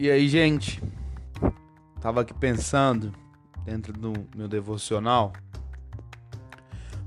E 0.00 0.08
aí, 0.08 0.28
gente? 0.28 0.80
Tava 2.00 2.20
aqui 2.20 2.32
pensando 2.32 3.12
dentro 3.64 3.92
do 3.92 4.12
meu 4.36 4.46
devocional. 4.46 5.32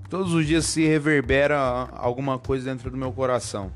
Todos 0.10 0.34
os 0.34 0.46
dias 0.46 0.66
se 0.66 0.86
reverbera 0.86 1.58
alguma 1.94 2.38
coisa 2.38 2.70
dentro 2.70 2.92
do 2.92 2.98
meu 2.98 3.14
coração. 3.14 3.72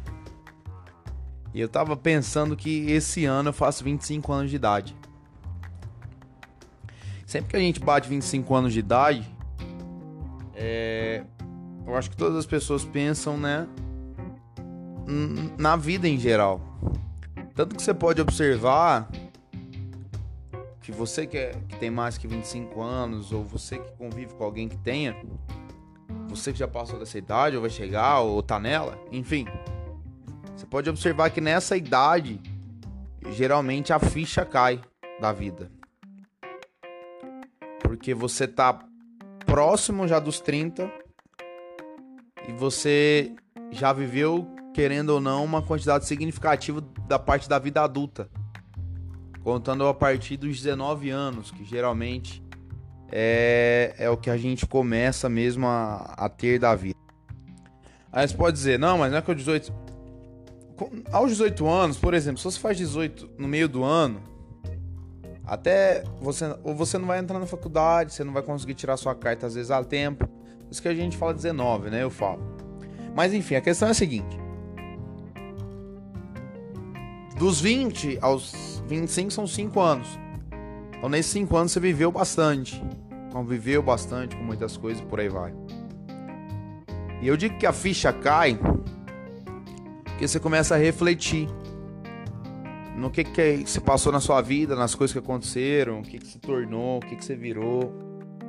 E 1.54 1.62
eu 1.62 1.70
tava 1.70 1.96
pensando 1.96 2.58
que 2.58 2.92
esse 2.92 3.24
ano 3.24 3.50
eu 3.50 3.54
faço 3.54 3.86
25 3.86 4.34
anos 4.34 4.50
de 4.50 4.58
idade. 4.58 4.94
Sempre 7.26 7.52
que 7.52 7.56
a 7.56 7.60
gente 7.60 7.80
bate 7.80 8.10
25 8.10 8.54
anos 8.54 8.74
de 8.74 8.80
idade, 8.80 9.34
é... 10.54 11.24
eu 11.88 11.96
acho 11.96 12.10
que 12.10 12.18
todas 12.18 12.38
as 12.38 12.46
pessoas 12.46 12.84
pensam, 12.84 13.38
né? 13.38 13.66
Na 15.58 15.78
vida 15.78 16.06
em 16.06 16.20
geral. 16.20 16.60
Tanto 17.56 17.74
que 17.74 17.82
você 17.82 17.94
pode 17.94 18.22
observar 18.22 19.10
que 20.82 20.92
você 20.92 21.26
que, 21.26 21.38
é, 21.38 21.52
que 21.70 21.78
tem 21.78 21.90
mais 21.90 22.18
que 22.18 22.28
25 22.28 22.82
anos, 22.82 23.32
ou 23.32 23.44
você 23.44 23.80
que 23.80 23.92
convive 23.94 24.34
com 24.34 24.44
alguém 24.44 24.68
que 24.68 24.78
tenha, 24.78 25.16
você 26.28 26.52
que 26.52 26.60
já 26.60 26.68
passou 26.68 27.00
dessa 27.00 27.18
idade, 27.18 27.56
ou 27.56 27.62
vai 27.62 27.72
chegar, 27.72 28.20
ou 28.20 28.44
tá 28.44 28.60
nela, 28.60 29.00
enfim. 29.10 29.48
Você 30.56 30.66
pode 30.66 30.90
observar 30.90 31.30
que 31.30 31.40
nessa 31.40 31.78
idade, 31.78 32.42
geralmente 33.32 33.94
a 33.94 34.00
ficha 34.00 34.46
cai 34.46 34.82
da 35.20 35.32
vida. 35.32 35.72
Porque 37.82 38.14
você 38.14 38.48
tá 38.48 38.86
próximo 39.46 40.08
já 40.08 40.20
dos 40.20 40.42
30 40.42 40.92
e 42.50 42.52
você 42.52 43.34
já 43.72 43.94
viveu 43.94 44.55
querendo 44.76 45.12
ou 45.12 45.22
não, 45.22 45.46
uma 45.46 45.62
quantidade 45.62 46.06
significativa 46.06 46.82
da 47.08 47.18
parte 47.18 47.48
da 47.48 47.58
vida 47.58 47.82
adulta. 47.82 48.30
Contando 49.42 49.88
a 49.88 49.94
partir 49.94 50.36
dos 50.36 50.62
19 50.62 51.10
anos, 51.10 51.50
que 51.50 51.64
geralmente 51.64 52.44
é, 53.10 53.96
é 53.98 54.10
o 54.10 54.18
que 54.18 54.30
a 54.30 54.36
gente 54.36 54.66
começa 54.66 55.30
mesmo 55.30 55.66
a, 55.66 56.14
a 56.18 56.28
ter 56.28 56.60
da 56.60 56.76
vida. 56.76 57.00
Aí 58.12 58.28
você 58.28 58.36
pode 58.36 58.58
dizer, 58.58 58.78
não, 58.78 58.98
mas 58.98 59.12
não 59.12 59.20
é 59.20 59.22
que 59.22 59.32
eu 59.32 59.36
18. 59.36 59.74
Aos 61.10 61.30
18 61.30 61.68
anos, 61.70 61.98
por 61.98 62.14
exemplo, 62.14 62.38
se 62.38 62.44
você 62.44 62.60
faz 62.60 62.78
18 62.78 63.30
no 63.38 63.48
meio 63.48 63.70
do 63.70 63.82
ano, 63.82 64.22
até 65.46 66.04
você. 66.20 66.54
Ou 66.66 66.76
você 66.76 66.98
não 66.98 67.08
vai 67.08 67.20
entrar 67.20 67.40
na 67.40 67.46
faculdade, 67.46 68.14
você 68.14 68.26
não 68.26 68.34
vai 68.34 68.44
conseguir 68.44 68.74
tirar 68.74 68.98
sua 68.98 69.16
carta 69.16 69.48
às 69.48 69.56
vezes 69.56 69.72
a 69.72 69.82
tempo. 69.86 70.28
Isso 70.70 70.82
que 70.82 70.90
a 70.90 70.94
gente 70.94 71.16
fala 71.16 71.34
19, 71.34 71.90
né? 71.90 72.04
Eu 72.04 72.10
falo. 72.10 72.42
Mas 73.16 73.34
enfim, 73.34 73.56
a 73.56 73.62
questão 73.62 73.88
é 73.88 73.92
a 73.92 73.94
seguinte: 73.94 74.45
dos 77.38 77.60
20 77.62 78.20
aos 78.22 78.84
25 78.88 79.32
são 79.32 79.48
5 79.48 79.80
anos. 79.80 80.08
Então, 80.98 81.10
nesses 81.10 81.32
5 81.32 81.56
anos 81.56 81.72
você 81.72 81.80
viveu 81.80 82.12
bastante. 82.12 82.82
Conviveu 83.32 83.84
bastante 83.84 84.36
com 84.36 84.44
muitas 84.44 84.78
coisas 84.78 85.04
e 85.04 85.06
por 85.06 85.20
aí 85.20 85.30
vai. 85.30 85.54
E 87.22 87.28
eu 87.28 87.36
digo 87.36 87.58
que 87.58 87.66
a 87.66 87.74
ficha 87.74 88.14
cai 88.14 88.60
porque 90.04 90.30
você 90.30 90.40
começa 90.40 90.76
a 90.76 90.78
refletir 90.78 91.50
no 92.96 93.12
que, 93.12 93.26
que 93.26 93.66
se 93.66 93.82
passou 93.82 94.14
na 94.14 94.22
sua 94.22 94.42
vida, 94.42 94.74
nas 94.74 94.96
coisas 94.96 95.12
que 95.12 95.20
aconteceram, 95.20 96.00
o 96.00 96.04
que, 96.04 96.18
que 96.18 96.26
se 96.26 96.40
tornou, 96.40 96.98
o 96.98 97.00
que, 97.02 97.18
que 97.18 97.26
você 97.26 97.36
virou, 97.36 97.94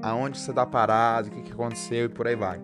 aonde 0.01 0.39
você 0.39 0.53
tá 0.53 0.64
parado, 0.64 1.27
o 1.27 1.31
que, 1.33 1.42
que 1.42 1.53
aconteceu 1.53 2.07
e 2.07 2.09
por 2.09 2.29
aí 2.29 2.37
vai. 2.37 2.61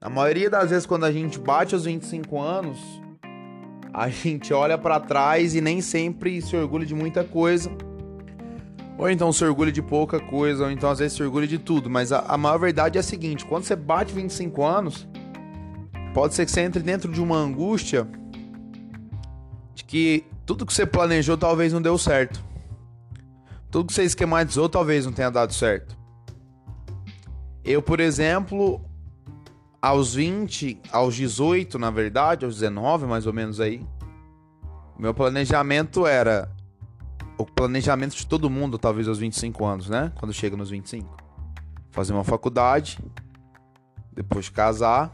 A 0.00 0.08
maioria 0.08 0.48
das 0.48 0.70
vezes, 0.70 0.86
quando 0.86 1.04
a 1.04 1.10
gente 1.10 1.40
bate 1.40 1.74
os 1.74 1.84
25 1.84 2.40
anos, 2.40 2.78
a 3.92 4.08
gente 4.08 4.54
olha 4.54 4.78
para 4.78 4.98
trás 4.98 5.54
e 5.54 5.60
nem 5.60 5.80
sempre 5.80 6.40
se 6.40 6.56
orgulha 6.56 6.86
de 6.86 6.94
muita 6.94 7.22
coisa. 7.22 7.70
Ou 8.96 9.10
então 9.10 9.32
se 9.32 9.44
orgulha 9.44 9.72
de 9.72 9.82
pouca 9.82 10.20
coisa, 10.20 10.64
ou 10.64 10.70
então 10.70 10.90
às 10.90 10.98
vezes 10.98 11.16
se 11.16 11.22
orgulha 11.22 11.46
de 11.46 11.58
tudo. 11.58 11.90
Mas 11.90 12.12
a, 12.12 12.20
a 12.20 12.38
maior 12.38 12.58
verdade 12.58 12.98
é 12.98 13.00
a 13.00 13.02
seguinte: 13.02 13.44
quando 13.44 13.64
você 13.64 13.76
bate 13.76 14.12
25 14.12 14.64
anos, 14.64 15.08
pode 16.14 16.34
ser 16.34 16.44
que 16.44 16.52
você 16.52 16.60
entre 16.60 16.82
dentro 16.82 17.10
de 17.10 17.20
uma 17.20 17.36
angústia 17.36 18.06
de 19.74 19.84
que 19.84 20.24
tudo 20.46 20.64
que 20.64 20.72
você 20.72 20.86
planejou 20.86 21.36
talvez 21.36 21.72
não 21.72 21.82
deu 21.82 21.98
certo. 21.98 22.42
Tudo 23.70 23.86
que 23.86 23.94
você 23.94 24.04
esquematizou 24.04 24.68
talvez 24.68 25.06
não 25.06 25.12
tenha 25.12 25.30
dado 25.30 25.52
certo. 25.52 25.96
Eu, 27.64 27.80
por 27.80 28.00
exemplo, 28.00 28.80
aos 29.82 30.14
20, 30.14 30.80
aos 30.92 31.16
18, 31.16 31.76
na 31.76 31.90
verdade, 31.90 32.44
aos 32.44 32.54
19 32.54 33.04
mais 33.06 33.26
ou 33.26 33.32
menos 33.32 33.58
aí, 33.58 33.84
meu 34.96 35.12
planejamento 35.12 36.06
era 36.06 36.48
o 37.36 37.44
planejamento 37.44 38.14
de 38.14 38.24
todo 38.24 38.48
mundo, 38.48 38.78
talvez 38.78 39.08
aos 39.08 39.18
25 39.18 39.64
anos, 39.64 39.88
né? 39.88 40.12
Quando 40.20 40.32
chega 40.32 40.56
nos 40.56 40.70
25. 40.70 41.16
Fazer 41.90 42.12
uma 42.12 42.22
faculdade, 42.22 43.00
depois 44.12 44.48
casar, 44.48 45.10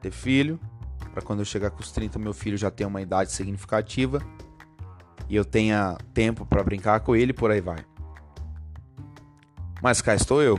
ter 0.00 0.10
filho, 0.10 0.58
para 1.12 1.22
quando 1.22 1.38
eu 1.38 1.44
chegar 1.44 1.70
com 1.70 1.80
os 1.80 1.92
30 1.92 2.18
meu 2.18 2.34
filho 2.34 2.58
já 2.58 2.70
tenha 2.70 2.88
uma 2.88 3.00
idade 3.00 3.30
significativa 3.30 4.20
e 5.28 5.36
eu 5.36 5.44
tenha 5.44 5.96
tempo 6.12 6.44
para 6.44 6.64
brincar 6.64 7.00
com 7.00 7.14
ele, 7.14 7.32
por 7.32 7.52
aí 7.52 7.60
vai. 7.60 7.84
Mas 9.80 10.02
cá 10.02 10.14
estou 10.14 10.42
eu, 10.42 10.58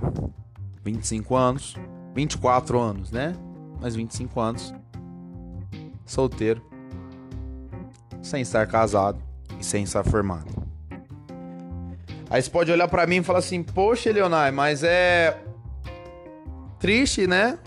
25 0.84 1.36
anos, 1.36 1.76
24 2.14 2.80
anos, 2.80 3.12
né? 3.12 3.36
Mais 3.80 3.96
25 3.96 4.40
anos. 4.40 4.74
Solteiro. 6.06 6.62
Sem 8.22 8.42
estar 8.42 8.68
casado 8.68 9.22
e 9.60 9.64
sem 9.64 9.84
estar 9.84 10.04
formado. 10.04 10.62
Aí 12.30 12.42
você 12.42 12.50
pode 12.50 12.72
olhar 12.72 12.88
para 12.88 13.06
mim 13.08 13.18
e 13.18 13.24
falar 13.24 13.40
assim: 13.40 13.64
"Poxa, 13.64 14.12
Leonai, 14.12 14.52
mas 14.52 14.84
é 14.84 15.38
triste, 16.80 17.28
né?" 17.28 17.58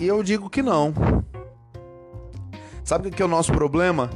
E 0.00 0.06
eu 0.06 0.22
digo 0.22 0.50
que 0.50 0.62
não. 0.62 0.92
Sabe 2.82 3.08
o 3.08 3.10
que 3.10 3.22
é 3.22 3.24
o 3.24 3.28
nosso 3.28 3.52
problema? 3.52 4.10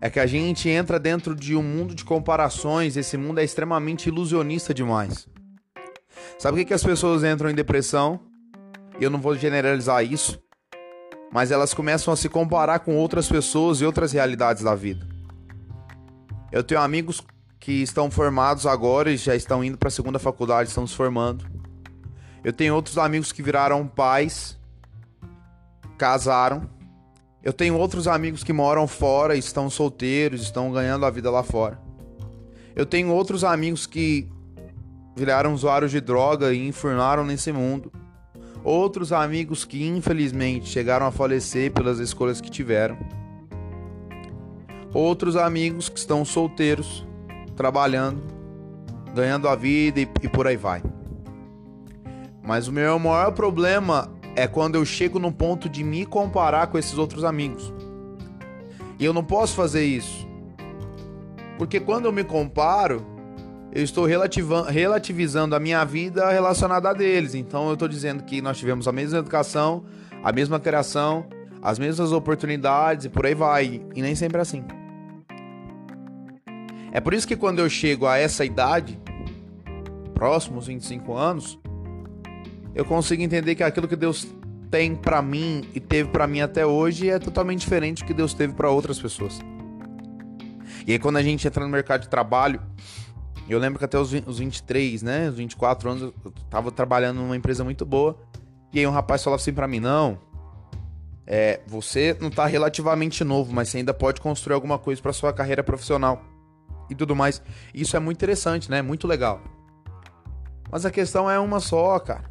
É 0.00 0.08
que 0.10 0.18
a 0.18 0.26
gente 0.26 0.68
entra 0.68 0.98
dentro 0.98 1.34
de 1.34 1.54
um 1.54 1.62
mundo 1.62 1.94
de 1.94 2.04
comparações, 2.04 2.96
esse 2.96 3.16
mundo 3.16 3.38
é 3.38 3.44
extremamente 3.44 4.08
ilusionista 4.08 4.72
demais. 4.72 5.28
Sabe 6.40 6.54
o 6.54 6.58
que, 6.58 6.68
que 6.68 6.72
as 6.72 6.82
pessoas 6.82 7.22
entram 7.22 7.50
em 7.50 7.54
depressão? 7.54 8.18
Eu 8.98 9.10
não 9.10 9.20
vou 9.20 9.36
generalizar 9.36 10.02
isso, 10.02 10.42
mas 11.30 11.50
elas 11.50 11.74
começam 11.74 12.14
a 12.14 12.16
se 12.16 12.30
comparar 12.30 12.78
com 12.78 12.96
outras 12.96 13.28
pessoas 13.28 13.82
e 13.82 13.84
outras 13.84 14.12
realidades 14.12 14.62
da 14.62 14.74
vida. 14.74 15.06
Eu 16.50 16.64
tenho 16.64 16.80
amigos 16.80 17.22
que 17.58 17.82
estão 17.82 18.10
formados 18.10 18.64
agora 18.64 19.10
e 19.10 19.18
já 19.18 19.36
estão 19.36 19.62
indo 19.62 19.76
para 19.76 19.88
a 19.88 19.90
segunda 19.90 20.18
faculdade, 20.18 20.70
estão 20.70 20.86
se 20.86 20.94
formando. 20.94 21.44
Eu 22.42 22.54
tenho 22.54 22.74
outros 22.74 22.96
amigos 22.96 23.32
que 23.32 23.42
viraram 23.42 23.86
pais, 23.86 24.58
casaram. 25.98 26.70
Eu 27.42 27.52
tenho 27.52 27.76
outros 27.76 28.08
amigos 28.08 28.42
que 28.42 28.54
moram 28.54 28.88
fora, 28.88 29.36
estão 29.36 29.68
solteiros, 29.68 30.40
estão 30.40 30.72
ganhando 30.72 31.04
a 31.04 31.10
vida 31.10 31.30
lá 31.30 31.42
fora. 31.42 31.78
Eu 32.74 32.86
tenho 32.86 33.12
outros 33.12 33.44
amigos 33.44 33.86
que 33.86 34.26
viraram 35.14 35.52
usuários 35.52 35.90
de 35.90 36.00
droga 36.00 36.52
e 36.52 36.68
enfurnaram 36.68 37.24
nesse 37.24 37.52
mundo. 37.52 37.92
Outros 38.62 39.12
amigos 39.12 39.64
que 39.64 39.86
infelizmente 39.86 40.68
chegaram 40.68 41.06
a 41.06 41.10
falecer 41.10 41.72
pelas 41.72 41.98
escolhas 41.98 42.40
que 42.40 42.50
tiveram. 42.50 42.98
Outros 44.92 45.36
amigos 45.36 45.88
que 45.88 45.98
estão 45.98 46.24
solteiros, 46.24 47.06
trabalhando, 47.56 48.22
ganhando 49.14 49.48
a 49.48 49.54
vida 49.54 50.00
e, 50.00 50.08
e 50.22 50.28
por 50.28 50.46
aí 50.46 50.56
vai. 50.56 50.82
Mas 52.42 52.68
o 52.68 52.72
meu 52.72 52.98
maior 52.98 53.32
problema 53.32 54.12
é 54.34 54.46
quando 54.46 54.74
eu 54.74 54.84
chego 54.84 55.18
no 55.18 55.32
ponto 55.32 55.68
de 55.68 55.82
me 55.84 56.04
comparar 56.04 56.66
com 56.68 56.78
esses 56.78 56.98
outros 56.98 57.24
amigos. 57.24 57.72
E 58.98 59.04
eu 59.04 59.12
não 59.12 59.24
posso 59.24 59.54
fazer 59.54 59.84
isso. 59.84 60.28
Porque 61.56 61.80
quando 61.80 62.06
eu 62.06 62.12
me 62.12 62.24
comparo, 62.24 63.04
eu 63.72 63.84
estou 63.84 64.04
relativizando 64.04 65.54
a 65.54 65.60
minha 65.60 65.84
vida 65.84 66.28
relacionada 66.30 66.90
a 66.90 66.92
deles. 66.92 67.34
Então 67.34 67.68
eu 67.68 67.74
estou 67.74 67.88
dizendo 67.88 68.24
que 68.24 68.42
nós 68.42 68.58
tivemos 68.58 68.88
a 68.88 68.92
mesma 68.92 69.18
educação, 69.18 69.84
a 70.22 70.32
mesma 70.32 70.58
criação, 70.58 71.26
as 71.62 71.78
mesmas 71.78 72.10
oportunidades 72.10 73.06
e 73.06 73.08
por 73.08 73.26
aí 73.26 73.34
vai. 73.34 73.80
E 73.94 74.02
nem 74.02 74.14
sempre 74.14 74.38
é 74.38 74.40
assim. 74.42 74.64
É 76.92 77.00
por 77.00 77.14
isso 77.14 77.28
que 77.28 77.36
quando 77.36 77.60
eu 77.60 77.70
chego 77.70 78.06
a 78.06 78.18
essa 78.18 78.44
idade, 78.44 78.98
próximos 80.14 80.66
25 80.66 81.14
anos, 81.14 81.58
eu 82.74 82.84
consigo 82.84 83.22
entender 83.22 83.54
que 83.54 83.62
aquilo 83.62 83.86
que 83.86 83.96
Deus 83.96 84.26
tem 84.68 84.94
para 84.96 85.22
mim 85.22 85.64
e 85.74 85.80
teve 85.80 86.10
para 86.10 86.26
mim 86.26 86.40
até 86.40 86.66
hoje 86.66 87.08
é 87.08 87.18
totalmente 87.18 87.60
diferente 87.60 88.02
do 88.02 88.06
que 88.06 88.14
Deus 88.14 88.34
teve 88.34 88.52
para 88.52 88.68
outras 88.68 88.98
pessoas. 88.98 89.40
E 90.86 90.92
aí 90.92 90.98
quando 90.98 91.18
a 91.18 91.22
gente 91.22 91.46
entra 91.46 91.64
no 91.64 91.70
mercado 91.70 92.02
de 92.02 92.08
trabalho, 92.08 92.60
eu 93.52 93.58
lembro 93.58 93.78
que 93.78 93.84
até 93.84 93.98
os, 93.98 94.10
23, 94.12 95.02
né, 95.02 95.28
os 95.28 95.34
24 95.36 95.90
anos, 95.90 96.02
eu 96.02 96.32
tava 96.48 96.70
trabalhando 96.70 97.18
numa 97.18 97.36
empresa 97.36 97.64
muito 97.64 97.84
boa. 97.84 98.16
E 98.72 98.78
aí 98.78 98.86
um 98.86 98.90
rapaz 98.92 99.22
falava 99.24 99.40
assim 99.40 99.52
para 99.52 99.66
mim: 99.66 99.80
"Não, 99.80 100.18
É, 101.32 101.60
você 101.64 102.16
não 102.20 102.28
tá 102.28 102.44
relativamente 102.46 103.22
novo, 103.22 103.52
mas 103.52 103.68
você 103.68 103.78
ainda 103.78 103.94
pode 103.94 104.20
construir 104.20 104.54
alguma 104.54 104.78
coisa 104.78 105.00
para 105.00 105.12
sua 105.12 105.32
carreira 105.32 105.62
profissional 105.62 106.20
e 106.90 106.94
tudo 106.94 107.14
mais. 107.14 107.40
Isso 107.72 107.96
é 107.96 108.00
muito 108.00 108.18
interessante, 108.18 108.68
né? 108.68 108.82
Muito 108.82 109.06
legal. 109.06 109.40
Mas 110.72 110.84
a 110.84 110.90
questão 110.90 111.30
é 111.30 111.38
uma 111.38 111.60
só, 111.60 112.00
cara. 112.00 112.24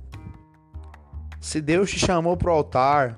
Se 1.40 1.62
Deus 1.62 1.90
te 1.90 1.98
chamou 1.98 2.36
pro 2.36 2.52
altar, 2.52 3.18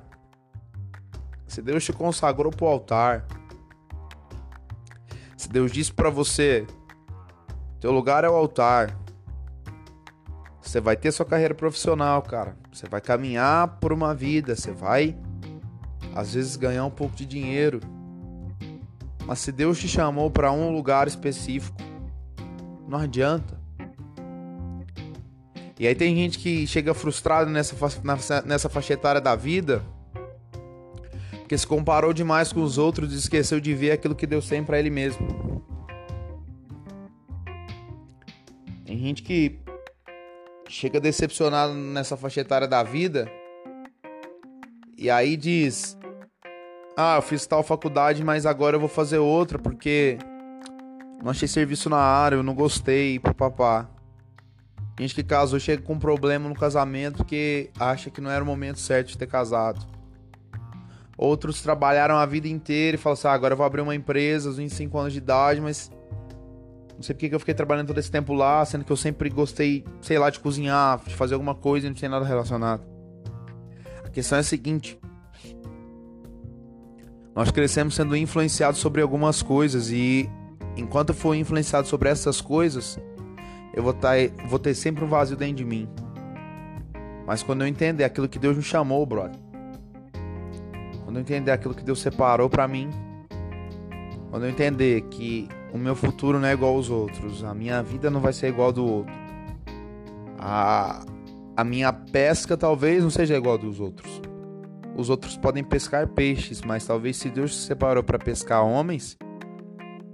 se 1.47 1.63
Deus 1.63 1.83
te 1.83 1.91
consagrou 1.91 2.51
pro 2.51 2.67
altar, 2.67 3.25
se 5.35 5.49
Deus 5.49 5.71
disse 5.71 5.91
para 5.91 6.11
você, 6.11 6.67
teu 7.81 7.91
lugar 7.91 8.23
é 8.23 8.29
o 8.29 8.35
altar, 8.35 8.95
você 10.61 10.79
vai 10.79 10.95
ter 10.95 11.11
sua 11.11 11.25
carreira 11.25 11.55
profissional, 11.55 12.21
cara. 12.21 12.55
Você 12.71 12.87
vai 12.87 13.01
caminhar 13.01 13.79
por 13.79 13.91
uma 13.91 14.13
vida, 14.13 14.55
você 14.55 14.71
vai 14.71 15.17
às 16.15 16.35
vezes 16.35 16.55
ganhar 16.55 16.85
um 16.85 16.91
pouco 16.91 17.15
de 17.15 17.25
dinheiro. 17.25 17.79
Mas 19.25 19.39
se 19.39 19.51
Deus 19.51 19.79
te 19.79 19.87
chamou 19.87 20.29
para 20.29 20.51
um 20.51 20.71
lugar 20.71 21.07
específico, 21.07 21.81
não 22.87 22.99
adianta. 22.99 23.59
E 25.79 25.87
aí 25.87 25.95
tem 25.95 26.15
gente 26.15 26.37
que 26.37 26.67
chega 26.67 26.93
frustrado 26.93 27.49
nessa, 27.49 27.75
nessa 28.43 28.69
faixa 28.69 28.93
etária 28.93 29.19
da 29.19 29.35
vida, 29.35 29.81
porque 31.39 31.57
se 31.57 31.65
comparou 31.65 32.13
demais 32.13 32.53
com 32.53 32.61
os 32.61 32.77
outros 32.77 33.11
e 33.11 33.17
esqueceu 33.17 33.59
de 33.59 33.73
ver 33.73 33.93
aquilo 33.93 34.13
que 34.13 34.27
Deus 34.27 34.47
tem 34.47 34.63
para 34.63 34.77
ele 34.77 34.91
mesmo. 34.91 35.50
Tem 38.91 38.99
gente 38.99 39.23
que 39.23 39.57
chega 40.67 40.99
decepcionado 40.99 41.73
nessa 41.73 42.17
faixa 42.17 42.41
etária 42.41 42.67
da 42.67 42.83
vida 42.83 43.31
e 44.97 45.09
aí 45.09 45.37
diz: 45.37 45.97
Ah, 46.97 47.15
eu 47.15 47.21
fiz 47.21 47.47
tal 47.47 47.63
faculdade, 47.63 48.21
mas 48.21 48.45
agora 48.45 48.75
eu 48.75 48.81
vou 48.81 48.89
fazer 48.89 49.17
outra 49.17 49.57
porque 49.57 50.17
não 51.23 51.31
achei 51.31 51.47
serviço 51.47 51.89
na 51.89 51.99
área, 51.99 52.35
eu 52.35 52.43
não 52.43 52.53
gostei, 52.53 53.17
papapá. 53.17 53.89
Gente 54.99 55.15
que 55.15 55.23
casou 55.23 55.57
chega 55.57 55.81
com 55.81 55.93
um 55.93 55.99
problema 55.99 56.49
no 56.49 56.55
casamento 56.55 57.19
porque 57.19 57.69
acha 57.79 58.09
que 58.09 58.19
não 58.19 58.29
era 58.29 58.43
o 58.43 58.45
momento 58.45 58.81
certo 58.81 59.07
de 59.07 59.17
ter 59.17 59.27
casado. 59.27 59.87
Outros 61.17 61.61
trabalharam 61.61 62.17
a 62.17 62.25
vida 62.25 62.49
inteira 62.49 62.95
e 62.95 62.99
falam 62.99 63.13
assim: 63.13 63.29
ah, 63.29 63.31
agora 63.31 63.53
eu 63.53 63.57
vou 63.57 63.65
abrir 63.65 63.79
uma 63.79 63.95
empresa 63.95 64.49
aos 64.49 64.57
25 64.57 64.97
anos 64.97 65.13
de 65.13 65.19
idade, 65.19 65.61
mas 65.61 65.89
não 67.01 67.03
sei 67.03 67.15
porque 67.15 67.29
que 67.29 67.35
eu 67.35 67.39
fiquei 67.39 67.55
trabalhando 67.55 67.87
todo 67.87 67.97
esse 67.97 68.11
tempo 68.11 68.31
lá, 68.31 68.63
sendo 68.63 68.85
que 68.85 68.91
eu 68.91 68.95
sempre 68.95 69.27
gostei, 69.27 69.83
sei 70.01 70.19
lá, 70.19 70.29
de 70.29 70.39
cozinhar, 70.39 71.01
de 71.03 71.15
fazer 71.15 71.33
alguma 71.33 71.55
coisa 71.55 71.87
e 71.87 71.89
não 71.89 71.95
tinha 71.95 72.09
nada 72.09 72.23
relacionado. 72.23 72.83
A 74.05 74.09
questão 74.09 74.37
é 74.37 74.41
a 74.41 74.43
seguinte: 74.43 74.99
nós 77.35 77.49
crescemos 77.49 77.95
sendo 77.95 78.15
influenciados 78.15 78.79
sobre 78.79 79.01
algumas 79.01 79.41
coisas 79.41 79.89
e 79.89 80.29
enquanto 80.77 81.09
eu 81.09 81.15
for 81.15 81.33
influenciado 81.33 81.87
sobre 81.87 82.07
essas 82.07 82.39
coisas, 82.39 82.99
eu 83.73 83.81
vou, 83.81 83.93
tá, 83.93 84.11
vou 84.47 84.59
ter 84.59 84.75
sempre 84.75 85.03
um 85.03 85.07
vazio 85.07 85.35
dentro 85.35 85.55
de 85.55 85.65
mim. 85.65 85.89
Mas 87.25 87.41
quando 87.41 87.61
eu 87.61 87.67
entender 87.67 88.03
aquilo 88.03 88.29
que 88.29 88.37
Deus 88.37 88.55
me 88.55 88.63
chamou, 88.63 89.03
brother, 89.07 89.39
quando 91.03 91.15
eu 91.15 91.21
entender 91.21 91.49
aquilo 91.49 91.73
que 91.73 91.83
Deus 91.83 91.99
separou 91.99 92.47
para 92.47 92.67
mim, 92.67 92.91
quando 94.29 94.43
eu 94.43 94.49
entender 94.51 95.01
que 95.09 95.49
o 95.73 95.77
meu 95.77 95.95
futuro 95.95 96.39
não 96.39 96.47
é 96.47 96.53
igual 96.53 96.75
aos 96.75 96.89
outros, 96.89 97.43
a 97.43 97.53
minha 97.53 97.81
vida 97.81 98.09
não 98.09 98.19
vai 98.19 98.33
ser 98.33 98.47
igual 98.47 98.71
do 98.71 98.85
outro, 98.85 99.13
a, 100.37 101.03
a 101.55 101.63
minha 101.63 101.93
pesca 101.93 102.57
talvez 102.57 103.03
não 103.03 103.09
seja 103.09 103.37
igual 103.37 103.57
dos 103.57 103.79
outros. 103.79 104.21
Os 104.95 105.09
outros 105.09 105.37
podem 105.37 105.63
pescar 105.63 106.07
peixes, 106.07 106.61
mas 106.61 106.85
talvez 106.85 107.15
se 107.15 107.29
Deus 107.29 107.51
te 107.51 107.61
separou 107.61 108.03
para 108.03 108.19
pescar 108.19 108.65
homens, 108.65 109.17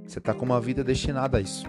você 0.06 0.19
tá 0.19 0.33
com 0.33 0.45
uma 0.45 0.62
vida 0.62 0.83
destinada 0.83 1.38
a 1.38 1.42
isso. 1.42 1.65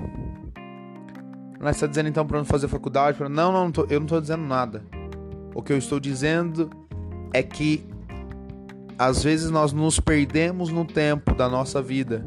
Não 1.58 1.69
está 1.69 1.87
dizendo 1.87 2.08
então 2.08 2.26
para 2.26 2.38
não 2.38 2.44
fazer 2.44 2.69
faculdade? 2.69 3.17
Pra... 3.17 3.29
Não, 3.29 3.50
não, 3.50 3.64
não 3.64 3.73
tô, 3.73 3.87
eu 3.90 3.99
não 3.99 4.06
estou 4.06 4.20
dizendo 4.20 4.44
nada. 4.44 4.82
O 5.55 5.62
que 5.62 5.73
eu 5.73 5.79
estou 5.79 5.99
dizendo 5.99 6.70
é 7.32 7.43
que 7.43 7.85
às 8.99 9.23
vezes 9.23 9.50
nós 9.50 9.73
nos 9.73 9.99
perdemos 9.99 10.70
no 10.70 10.85
tempo 10.85 11.35
da 11.35 11.49
nossa 11.49 11.81
vida. 11.81 12.25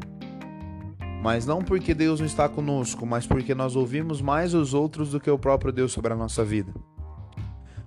Mas 1.22 1.46
não 1.46 1.62
porque 1.62 1.94
Deus 1.94 2.18
não 2.18 2.26
está 2.26 2.48
conosco, 2.48 3.06
mas 3.06 3.28
porque 3.28 3.54
nós 3.54 3.76
ouvimos 3.76 4.20
mais 4.20 4.54
os 4.54 4.74
outros 4.74 5.12
do 5.12 5.20
que 5.20 5.30
o 5.30 5.38
próprio 5.38 5.72
Deus 5.72 5.92
sobre 5.92 6.12
a 6.12 6.16
nossa 6.16 6.44
vida. 6.44 6.74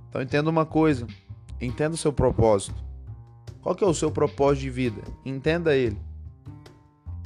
Então 0.08 0.22
entenda 0.22 0.50
uma 0.50 0.66
coisa, 0.66 1.06
entenda 1.60 1.96
o 1.96 1.98
seu 1.98 2.14
propósito. 2.14 2.82
Qual 3.62 3.76
que 3.76 3.84
é 3.84 3.88
o 3.88 3.94
seu 3.94 4.10
propósito 4.10 4.62
de 4.62 4.70
vida? 4.70 5.02
Entenda 5.26 5.76
ele. 5.76 6.00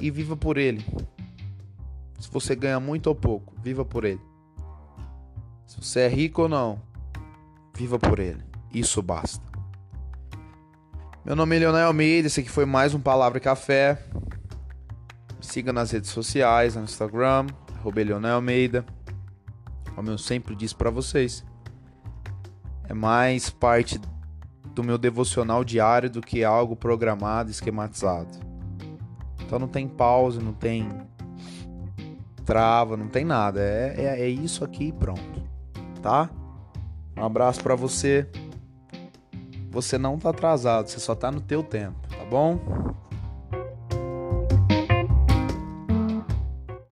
E 0.00 0.10
viva 0.10 0.36
por 0.36 0.58
ele. 0.58 0.84
Se 2.18 2.28
você 2.28 2.56
ganha 2.56 2.80
muito 2.80 3.06
ou 3.06 3.14
pouco, 3.14 3.54
viva 3.62 3.84
por 3.84 4.04
ele. 4.04 4.20
Se 5.64 5.80
você 5.80 6.00
é 6.00 6.08
rico 6.08 6.42
ou 6.42 6.48
não, 6.48 6.82
viva 7.72 8.00
por 8.00 8.18
ele. 8.18 8.42
Isso 8.74 9.00
basta. 9.00 9.48
Meu 11.24 11.36
nome 11.36 11.54
é 11.54 11.60
Leonel 11.60 11.86
Almeida, 11.86 12.26
esse 12.26 12.40
aqui 12.40 12.50
foi 12.50 12.64
mais 12.64 12.94
um 12.94 13.00
Palavra 13.00 13.38
Café. 13.38 14.02
Siga 15.50 15.72
nas 15.72 15.90
redes 15.90 16.10
sociais, 16.10 16.76
no 16.76 16.84
Instagram, 16.84 17.48
Leonel 17.84 18.36
Almeida. 18.36 18.86
Como 19.96 20.08
eu 20.08 20.16
sempre 20.16 20.54
disse 20.54 20.76
para 20.76 20.90
vocês, 20.90 21.44
é 22.88 22.94
mais 22.94 23.50
parte 23.50 24.00
do 24.76 24.84
meu 24.84 24.96
devocional 24.96 25.64
diário 25.64 26.08
do 26.08 26.20
que 26.20 26.44
algo 26.44 26.76
programado, 26.76 27.50
esquematizado. 27.50 28.28
Então 29.40 29.58
não 29.58 29.66
tem 29.66 29.88
pausa, 29.88 30.40
não 30.40 30.52
tem 30.52 30.88
trava, 32.44 32.96
não 32.96 33.08
tem 33.08 33.24
nada. 33.24 33.60
É, 33.60 33.94
é, 33.98 34.20
é 34.20 34.28
isso 34.28 34.64
aqui 34.64 34.84
e 34.84 34.92
pronto. 34.92 35.42
Tá? 36.00 36.30
Um 37.16 37.24
abraço 37.24 37.60
para 37.60 37.74
você. 37.74 38.24
Você 39.72 39.98
não 39.98 40.16
tá 40.16 40.30
atrasado, 40.30 40.86
você 40.86 41.00
só 41.00 41.16
tá 41.16 41.32
no 41.32 41.40
teu 41.40 41.64
tempo, 41.64 41.98
tá 42.08 42.24
bom? 42.30 42.60